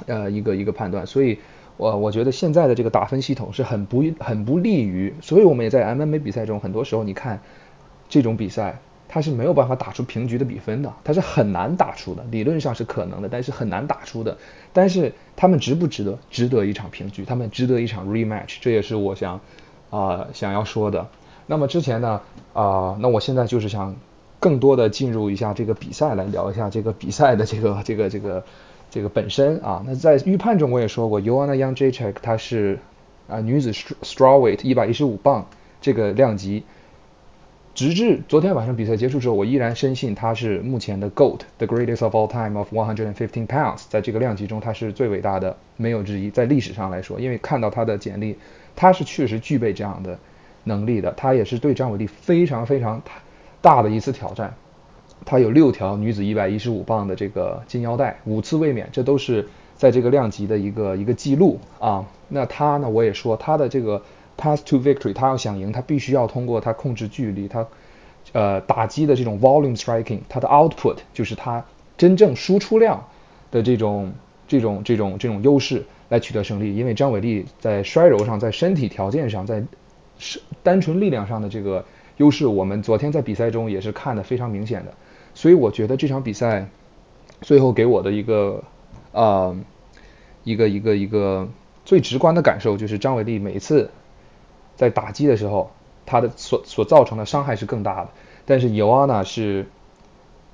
[0.08, 1.06] 呃一个一个判断。
[1.06, 1.40] 所以，
[1.78, 5.14] 我我觉得现在的这个打分系统是很不很不利于。
[5.22, 7.40] 所以我们也在 MMA 比赛中，很多时候你看
[8.10, 8.80] 这种比赛。
[9.12, 14.38] 他是没有办法打出平局的比分的，他是很难打出的，理论上是可能的，但是很难打出的。
[14.72, 16.20] 但是他们值不值得？
[16.30, 19.42] 值得一场平局，他们值得一场 rematch，这也是我想
[19.90, 21.08] 啊想要说的。
[21.48, 22.22] 那么之前呢
[22.54, 23.96] 啊，那我现在就是想
[24.40, 28.44] 更多的进入一下这个比赛，来聊一下这个比赛的这个这个这个
[28.92, 29.84] 这个本身啊。
[29.88, 32.78] 那在预判中我也说过 y o a n a Young Jacek 她是
[33.28, 35.48] 啊女子 strawweight 一百一十五磅
[35.82, 36.64] 这个量级。
[37.80, 46.30] 直至昨天晚上比赛结束之后，我依然深信他是目前的 GOAT，the greatest of all time of 115 pounds，在这个量级中他是最伟大的，没有之一。
[46.30, 48.36] 在历史上来说，因为看到他的简历，
[48.76, 50.20] 他是确实具备这样的
[50.66, 51.14] 能力的。
[51.14, 53.02] 他也是对张伟丽非常非常
[53.62, 54.54] 大的一次挑战。
[55.24, 62.06] 他有六条女子115磅的这个金腰带，五次卫冕，这都是在这个量级的一个一个记录啊。
[62.28, 64.02] 那他呢，我也说他的这个。
[64.40, 67.68] Path to victory，他要想赢，他必须要通过他控制距离，他
[68.32, 71.66] 呃打击的这种 volume striking，他的 output 就是他
[71.98, 73.06] 真正输出量
[73.52, 74.14] 的这种
[74.48, 79.64] 这种这种这种优势，来取得胜利，因为张伟丽在摔柔上，在身体条件上，在
[80.18, 81.84] 是单纯力量上的这个
[82.18, 84.94] 优势，我们昨天在比赛中也是看得非常明显的。
[85.34, 86.68] 所以我觉得这场比赛
[87.42, 88.64] 最后给我的一个
[89.12, 89.56] 啊
[90.44, 91.48] 一个一个一个
[91.86, 93.90] 最直观的感受就是张伟丽每次
[94.80, 95.70] 在打击的时候，
[96.06, 98.10] 他的所所造成的伤害是更大的。
[98.46, 99.66] 但是尤安娜是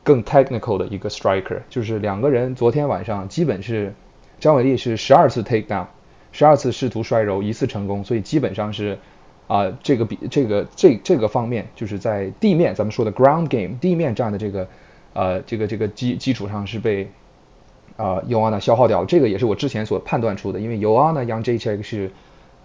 [0.02, 3.94] 更 technical 的一个 striker，就是两个人昨天晚上基本是
[4.40, 5.86] 张伟丽是十二次 take down，
[6.32, 8.98] 十二次试图摔柔，一次成功，所以基本上是
[9.46, 14.68] 啊这个比这个这这个方面就是在地面咱们说的 ground game 地面战的这个
[15.14, 17.08] 呃这个这个基基础上是被
[17.96, 22.12] 啊尤安娜消耗掉了，这个也是我之前所判断出的，因为尤安娜 Young J Check 是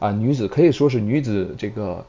[0.00, 2.04] 啊女子可以说是女子这个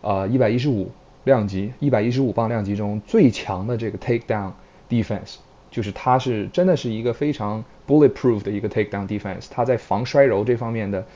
[0.00, 0.90] 呃一百一十五。
[1.24, 4.52] 量级一百一十五磅量级中最强的这个 take down
[4.90, 5.36] defense，
[5.70, 9.46] 就是她是真的是一个非常 bulletproof 的一个 take down defense。
[9.48, 11.06] 她在防摔柔这方面的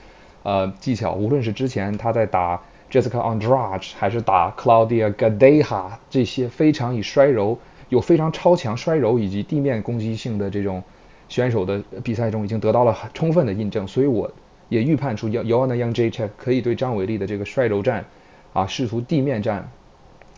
[0.44, 7.58] 呃技巧，无论是之前他在打 Jessica Andrade 还是打 Claudia Gadeha 这些非常以摔柔
[7.90, 10.82] 有非常超强摔柔以及地面攻击性的这种
[11.28, 13.86] 选手的比赛中，已经得到了充分的印证。
[13.86, 14.32] 所以我
[14.68, 18.04] 也预判出 Yoanna Young J Check 可以对张伟丽的这个摔柔战
[18.52, 19.70] 啊，试图地面战。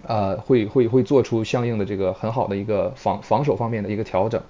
[0.07, 4.41] 呃，会会会做出相应的这个很好的一个防防守方面的一个调整。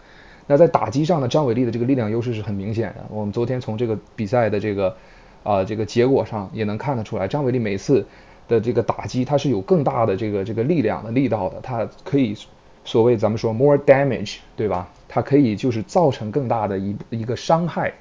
[0.47, 3.05] 那在打击上呢，张伟丽的这个力量优势是很明显的。
[3.11, 4.97] 我们昨天从这个比赛的这个
[5.43, 8.07] 啊这个结果上也能看得出来，张伟丽每次
[8.47, 12.37] 的这个打击，它是有更大的这个这个力量的力道的，它可以
[12.85, 14.88] 所谓咱们说 more damage，对吧？
[15.09, 17.93] 它可以就是造成更大的一一个伤害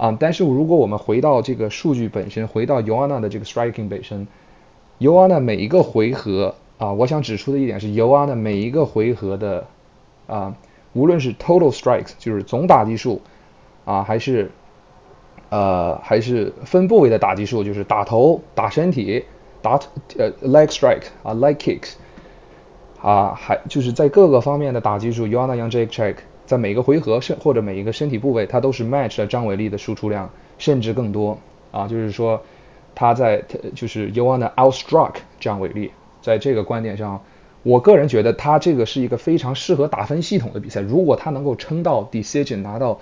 [0.00, 0.16] 啊。
[0.18, 4.26] 但是如果我们回到这个数据本身，回到尤安娜的这个 striking 本身，
[4.96, 6.54] 尤安娜每一个回合。
[6.80, 9.66] 啊，我想指出的一点是，尤安的每一个回合的
[10.26, 10.54] 啊，
[10.94, 13.20] 无论是 total strikes 就是总打击数
[13.84, 14.50] 啊，还是
[15.50, 19.22] 呃还是分部位的打击数，就是打头、打身体、
[19.60, 19.78] 打
[20.16, 21.96] 呃 leg strike 啊 leg kicks
[23.02, 26.16] 啊，还就是在各个方面的打击数，尤安娜 Young Jake Check
[26.50, 31.38] 在每个回合身或者每一个身体部位，它都是 match 了张伟丽的输出量，甚至更多
[31.70, 32.42] 啊，就是说
[32.92, 33.44] 他在
[33.76, 35.92] 就是尤安的 outstruck 张伟丽。
[36.20, 37.22] 在这个观点上，
[37.62, 40.80] 我个人觉得他这个是一个非常适合打分系统的比赛。
[40.80, 42.98] 如果他能够撑到 decision 拿到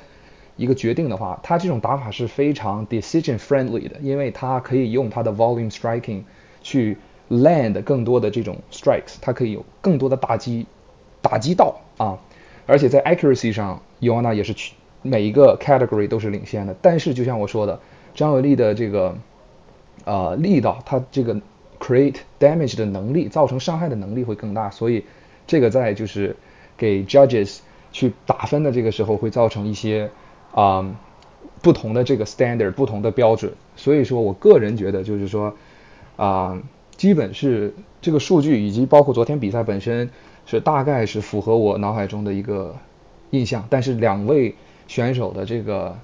[0.56, 6.20] 一个决定的话，他这种打法是非常 decision friendly 的，因为他可以用他的 volume striking
[6.60, 6.98] 去
[7.30, 10.66] land 更多的这种 strikes，他可以有更多的打击
[11.22, 12.18] 打击到啊。
[12.68, 14.54] 而且在 accuracy 上，尤安娜也是
[15.02, 16.76] 每一个 category 都是领先的。
[16.80, 17.80] 但是就像我说的，
[18.14, 19.18] 张伟丽的这个
[20.04, 21.40] 呃力道，他这个。
[21.80, 25.04] create damage 的能力，造成伤害的能力会更大，所以
[25.46, 26.34] 这个在就是
[26.76, 27.60] 给 judges
[27.92, 30.10] 去打分的这个时候会造成一些
[30.52, 30.92] 啊
[31.62, 33.52] 不同的这个 standard，不同的标准。
[33.76, 35.54] 所以说我个人觉得就是说
[36.16, 36.60] 啊，
[36.96, 40.10] 基本是这个数据以及包括昨天比赛本身
[40.48, 42.74] 是大概是符合我脑海中的一个
[43.30, 44.56] 印象，但是两位
[44.88, 45.96] 选手的这个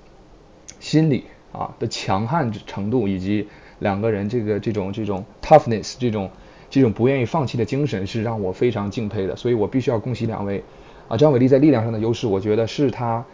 [0.79, 3.49] 心理啊的强悍程度以及。
[3.81, 6.31] 两个人这个这种这种 toughness 这种
[6.71, 10.63] 这种不愿意放弃的精神是让我非常敬佩的，所以我必须要恭喜两位
[11.09, 11.17] 啊！
[11.17, 13.25] 张伟丽在力量上的优势，我觉得是他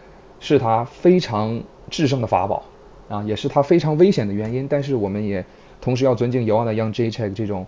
[0.40, 2.64] 是他非常制胜的法宝
[3.10, 4.66] 啊，也是他非常危险的原因。
[4.66, 5.44] 但是我们也
[5.80, 7.66] 同时要尊敬尤安的 Young J Check 这种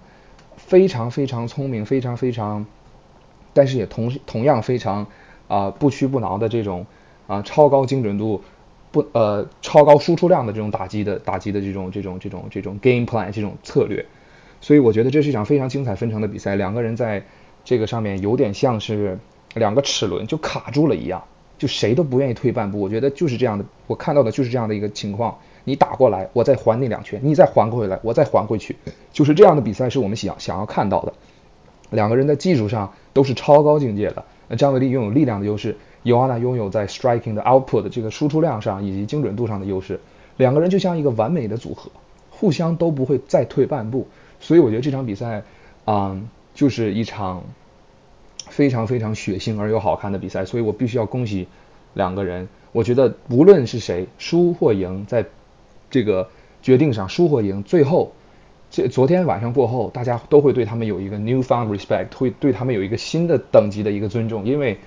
[0.56, 2.66] 非常非常聪明、非常非常，
[3.52, 5.06] 但是也同同样非常
[5.48, 6.86] 啊不屈不挠的这种
[7.26, 8.42] 啊超高精准度。
[8.92, 14.04] 不呃超高输出量的这种打击的打击的这种这种这种这种 game plan 这种策略，
[14.60, 16.56] 所以我觉得这是一场非常精彩纷呈的比赛。
[16.56, 17.24] 两个人在
[17.64, 19.18] 这个上面有点像是
[19.54, 21.24] 两个齿轮就卡住了一样，
[21.56, 22.78] 就谁都不愿意退半步。
[22.82, 25.38] 我觉得就是这样的，我看到的就是这样的一个情况。
[25.64, 28.76] 你打过来，我再还你两拳；你再还回来，我再还回去。
[29.10, 31.14] 就是这样的比赛是我们想想要看到的。
[31.88, 34.24] 两个人在技术上都是超高境界的。
[34.48, 35.76] 那张伟丽拥有力量的优势。
[36.04, 40.00] 尤安娜拥有在 striking 的 output 这个输出量上以及精准度上的优势，
[40.36, 41.92] 两个人就像一个完美的组合，
[42.28, 44.08] 互相都不会再退半步，
[44.40, 45.44] 所以我觉得这场比赛，
[45.86, 47.44] 嗯，就是一场
[48.48, 51.46] 非常非常血腥而又好看的比赛，所以我必须要恭喜
[51.94, 52.48] 两个人。
[52.72, 55.24] 我觉得无论是谁输或赢，在
[55.88, 56.28] 这个
[56.62, 58.10] 决定上输或赢，最后
[58.72, 64.78] 这昨天晚上过后，大家都会对他们有一个 new found respect，会对他们有一个新的等级的一个尊重，因为。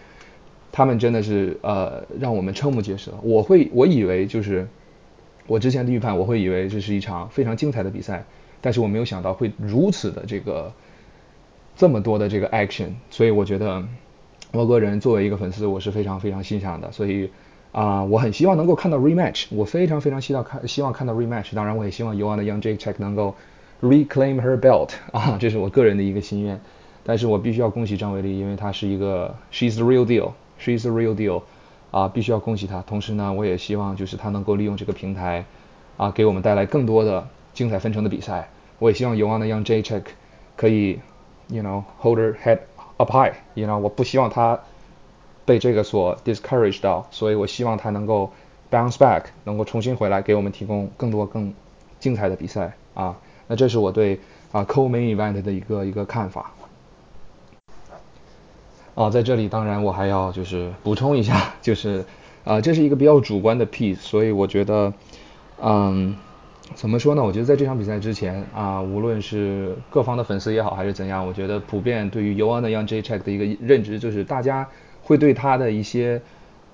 [0.78, 3.14] 他们真的是呃让我们瞠目结舌。
[3.24, 4.68] 我会我以为就是
[5.48, 8.26] 我之前的预判，我会以为这是一场非常精彩的比赛，
[8.60, 10.74] 但是我没有想到会如此的这个
[11.78, 12.90] 这么多的这个 action。
[13.10, 13.88] 所以我觉得
[14.52, 16.92] 我个人作为一个粉丝，我是非常非常欣赏的。
[16.92, 17.30] 所以
[17.72, 21.56] 啊，我很希望能够看到 rematch，我非常非常希望看希望看到 rematch。
[21.56, 23.34] 当然，我也希望 Joanna Jędrzejczyk 能够
[23.82, 26.60] reclaim her belt 啊，这是我个人的一个心愿。
[27.04, 31.44] 但是我必须要恭喜张伟丽，因为她是一个 she's the real deal，she's the real deal
[31.92, 32.82] 啊，必须要恭喜她。
[32.82, 35.46] 同时呢，我也希望就是她能够利用这个平台
[35.98, 38.50] 啊，给我们带来更多的精彩纷呈的比赛。
[38.80, 40.04] 我也希望尤安的 Young J Check
[40.56, 41.00] 可以
[41.48, 42.60] ，you know hold her head
[42.98, 44.60] up high，you know 我不希望她。
[45.48, 48.32] 被这个所 discourage 到，所以我希望他能够
[48.72, 51.54] bounce back，能够重新回来，给我们提供更多更
[52.00, 53.16] 精彩的比赛啊。
[53.48, 54.20] 那这是我对
[54.52, 56.52] 啊 co main event 的一个一个看法。
[58.96, 62.06] 啊，在这里当然我还要就是补充一下，就是
[62.44, 64.94] 啊这是一个比较主观的 piece，所以我觉得
[65.62, 66.16] 嗯
[66.74, 67.24] 怎么说呢？
[67.24, 74.68] 我觉得在这场比赛之前啊，无论是各方的粉丝也好，还是怎样，我觉得普遍对于 y o a n Young J Check 的一个认知就是大家。
[75.08, 76.20] 会对他的一些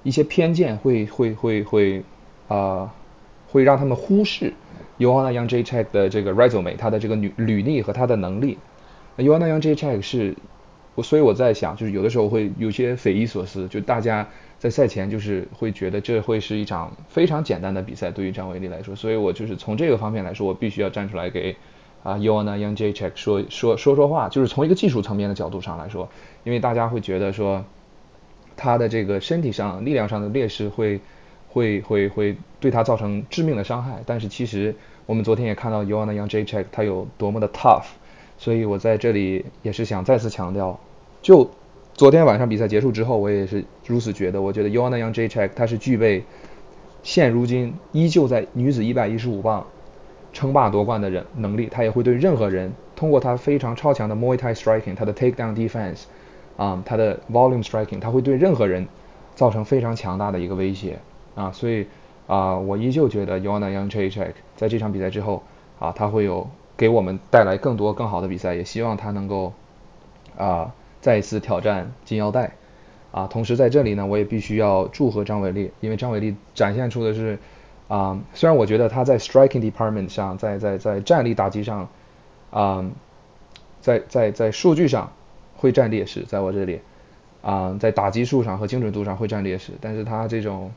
[0.03, 2.01] 一些偏见会会会会
[2.47, 2.93] 啊，
[3.51, 4.53] 会让他们忽视
[5.02, 8.58] Yoanna Young J Check 的这个 resume，他的这个履履历和他的能力。
[9.18, 10.36] Yoanna Young J Check 是，
[10.95, 14.28] 我所以我在想，就是有的时候会有些匪夷所思，就大家
[14.60, 21.56] 在赛前就是会觉得这会是一场非常简单的比赛，对于张伟丽来说，所以我就是从这个方面来说，我必须要站出来给
[22.04, 26.08] 啊 Yoanna Young J Check 说说说说话，就是从一个技术层面的角度上来说，
[26.43, 27.66] 因为大家会觉得说。
[28.58, 30.99] 他的这个身体上、力量上的劣势会
[31.52, 34.02] 会会会对他造成致命的伤害。
[34.06, 34.76] 但是其实
[35.06, 37.86] 我们昨天也看到 Yoanna Young J Check 他有多么的 tough，
[38.38, 40.80] 所以我在这里也是想再次强调，
[41.22, 41.49] 就
[41.93, 44.41] 昨天晚上比赛结束之后，我也是如此觉得。
[44.41, 46.24] 我觉得 Yoanna Young J Check 他是具备
[47.04, 49.68] 现如今依旧在女子115磅
[50.34, 56.04] 称霸夺冠的人能力，他也会对任何人通过他非常超强的 Muay Thai striking，他的 takedown defense。
[56.58, 58.88] 啊，他的 volume striking，他会对任何人
[59.34, 60.99] 造成非常强大的一个威胁
[61.36, 61.88] 啊，所以
[62.28, 65.44] 啊，我依旧觉得 Yoanna Young J Check 在这场比赛之后
[65.80, 69.54] 啊，他会有给我们带来更多更好的比赛，也希望他能够
[70.38, 72.52] 啊再一次挑战金腰带
[73.12, 73.28] 啊。
[73.28, 77.40] 同时在这里呢，我也必须要祝贺张伟丽，因为张伟丽展现出的是
[77.88, 81.88] 啊，虽然我觉得他在 striking department 上，在在在站立打击上
[82.50, 82.86] 啊，
[83.80, 85.12] 在在在数据上。
[85.58, 86.82] 会占劣势，在我这里，
[87.44, 90.72] 啊，在打击数上和精准度上会占劣势，但是他这种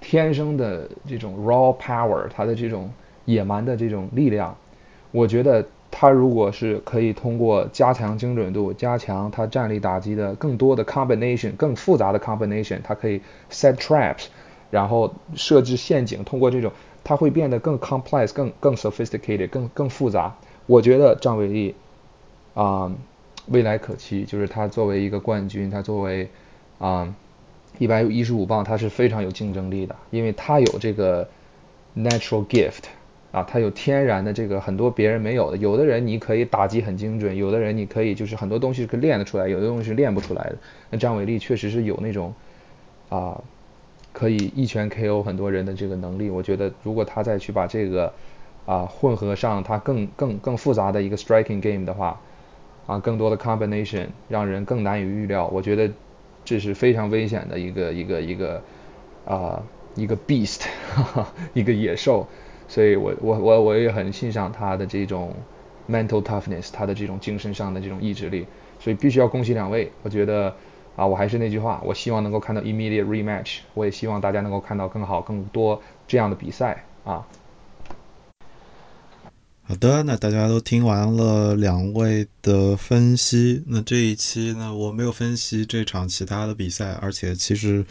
[0.00, 2.90] 天生的这种 raw power，他的这种
[3.24, 4.56] 野蛮的这种力量，
[5.10, 13.20] 我觉得他如果是可以通过加强精准度，加强他站立打击的更多的 combination，更复杂的 combination，他可以
[13.50, 14.26] set traps，
[14.70, 16.70] 然后设置陷阱，通过这种，
[17.02, 20.36] 他会变得更 complex，更更 sophisticated，更更复杂。
[20.66, 21.74] 我觉得张伟丽，
[22.54, 22.92] 啊。
[23.48, 26.28] 未来可期，就是他作为一个冠军，他作为
[26.80, 27.14] 啊
[27.78, 31.28] 一百一十五磅，他是非常有竞争力的，因为他有这个
[31.96, 32.84] natural gift
[33.32, 35.56] 啊，他有天然的这个很多别人没有的。
[35.56, 40.56] 有的人你可以打击很精准，有的人你可以就是很多东西是练得出来，有的东西是练不出来的。
[40.90, 42.34] 那张伟丽确实是有那种
[43.08, 43.40] 啊
[44.12, 46.30] 可以一拳 KO 很多人的这个能力。
[46.30, 48.12] 我觉得如果他再去把这个
[48.64, 52.20] 啊混合上他更更更复杂的一个 striking game 的话。
[52.86, 55.90] 啊，更多的 combination 让人更难以预料，我觉得
[56.46, 58.62] 这是非常危险的一个一个一个
[59.26, 59.62] 啊
[59.96, 60.64] 一个 beast，
[61.52, 62.26] 一个野兽，
[62.68, 65.34] 所以我我我我也很欣赏他的这种
[65.90, 68.46] mental toughness，他的这种精神上的这种意志力，
[68.78, 69.90] 所以必须要恭喜两位。
[70.04, 70.54] 我觉得
[70.94, 77.26] 啊，我还是那句话，我希望能够看到 immediate rematch，我也希望大家能够看到更好更多这样的比赛啊。
[79.68, 83.64] 好的，那大家都听完了两位的分析。
[83.66, 87.84] 那这一期呢，我没有分析这场其他的比赛，而且其实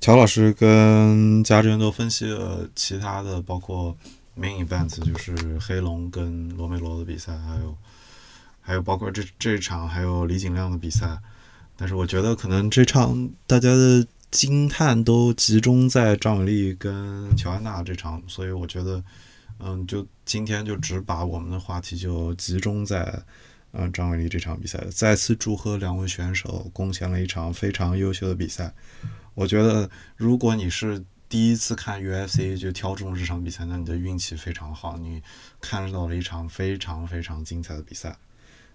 [0.00, 3.96] 乔老师跟家珍都分析了其他的，包括
[4.38, 7.76] main event，就是黑龙跟罗梅罗的比赛，还有
[8.60, 11.18] 还有包括这这场还有李景亮的比赛。
[11.76, 19.02] 但是我觉得可能这场大家的惊叹都集中在张伟丽跟乔安娜这场，所以我觉得。
[19.58, 23.22] 嗯，就今天就只把我们的话题就集中在，
[23.72, 24.86] 嗯，张伟丽这场比赛。
[24.90, 28.74] 再次祝贺两位选手贡献了一场非常优秀的比赛。
[29.34, 35.22] 我觉得，如果你是第一次看 UFC 就挑中这场比赛，那你的运气非常好，你
[35.60, 38.16] 看到了一场非常非常精彩的比赛。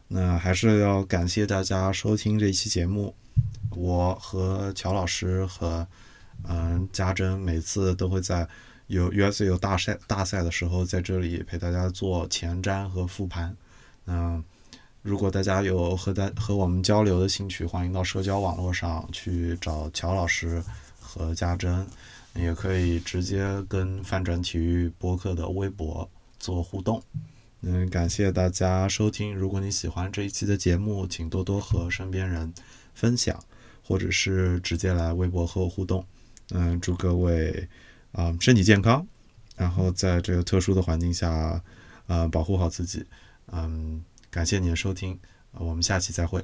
[0.08, 3.14] 那还是要感谢大家收听这一期节目。
[3.70, 5.88] 我和乔老师和
[6.44, 8.48] 嗯家珍每次都会在。
[8.92, 13.56] 有 us 有大赛大赛的时候在这里陪大家做前瞻和复盘。
[14.06, 14.44] 嗯
[15.02, 20.62] 如果大家有和大和我们交流的兴趣欢迎到社交网络上去找乔老师
[21.00, 21.88] 和家珍
[22.36, 27.02] 也可以直接跟翻转体育播客的微博做互动。
[27.62, 32.54] 嗯感谢大家收听如果你喜欢这一期的节目请多多和身边人
[32.94, 33.42] 分享
[33.86, 36.06] 或者是直接来微博和我互动。
[36.50, 37.70] 嗯祝各位
[38.12, 39.06] 啊，身体健康，
[39.56, 41.62] 然后在这个特殊的环境下，
[42.08, 43.06] 呃，保护好自己。
[43.48, 45.20] 嗯，感谢您的收听，
[45.52, 46.44] 我们下期再会。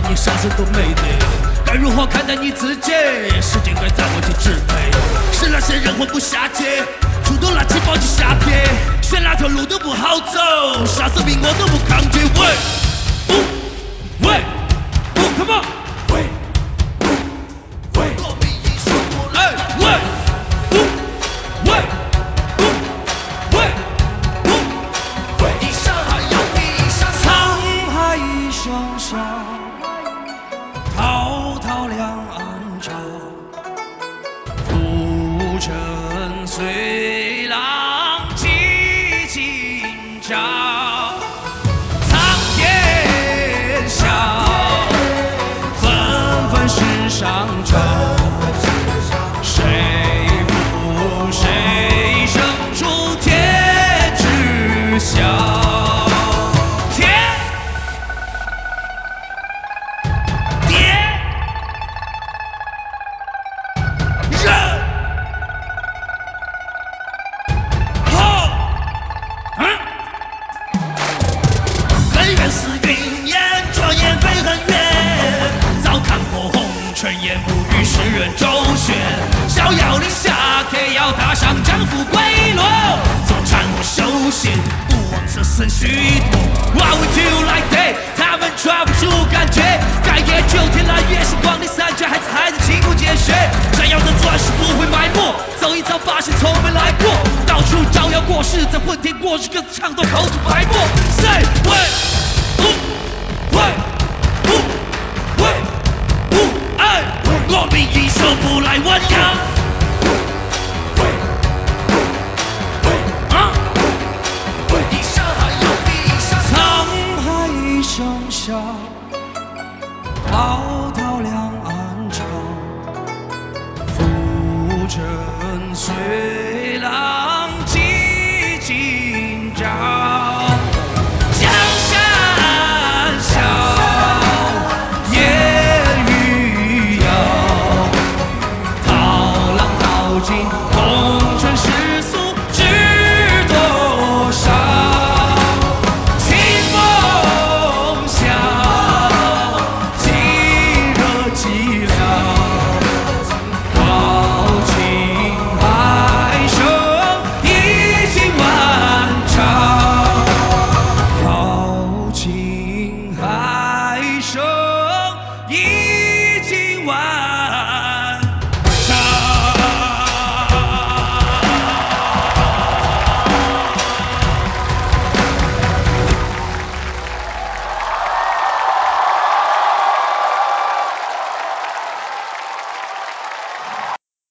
[0.00, 1.02] 你啥事都没得，
[1.66, 2.90] 该如何看待你自己？
[3.42, 4.90] 时间该在我这支配，
[5.36, 6.64] 是那些人混不下去，
[7.24, 8.64] 主动拿起宝器下撇，
[9.02, 12.31] 选哪条路都不好走，杀死命我都不抗拒。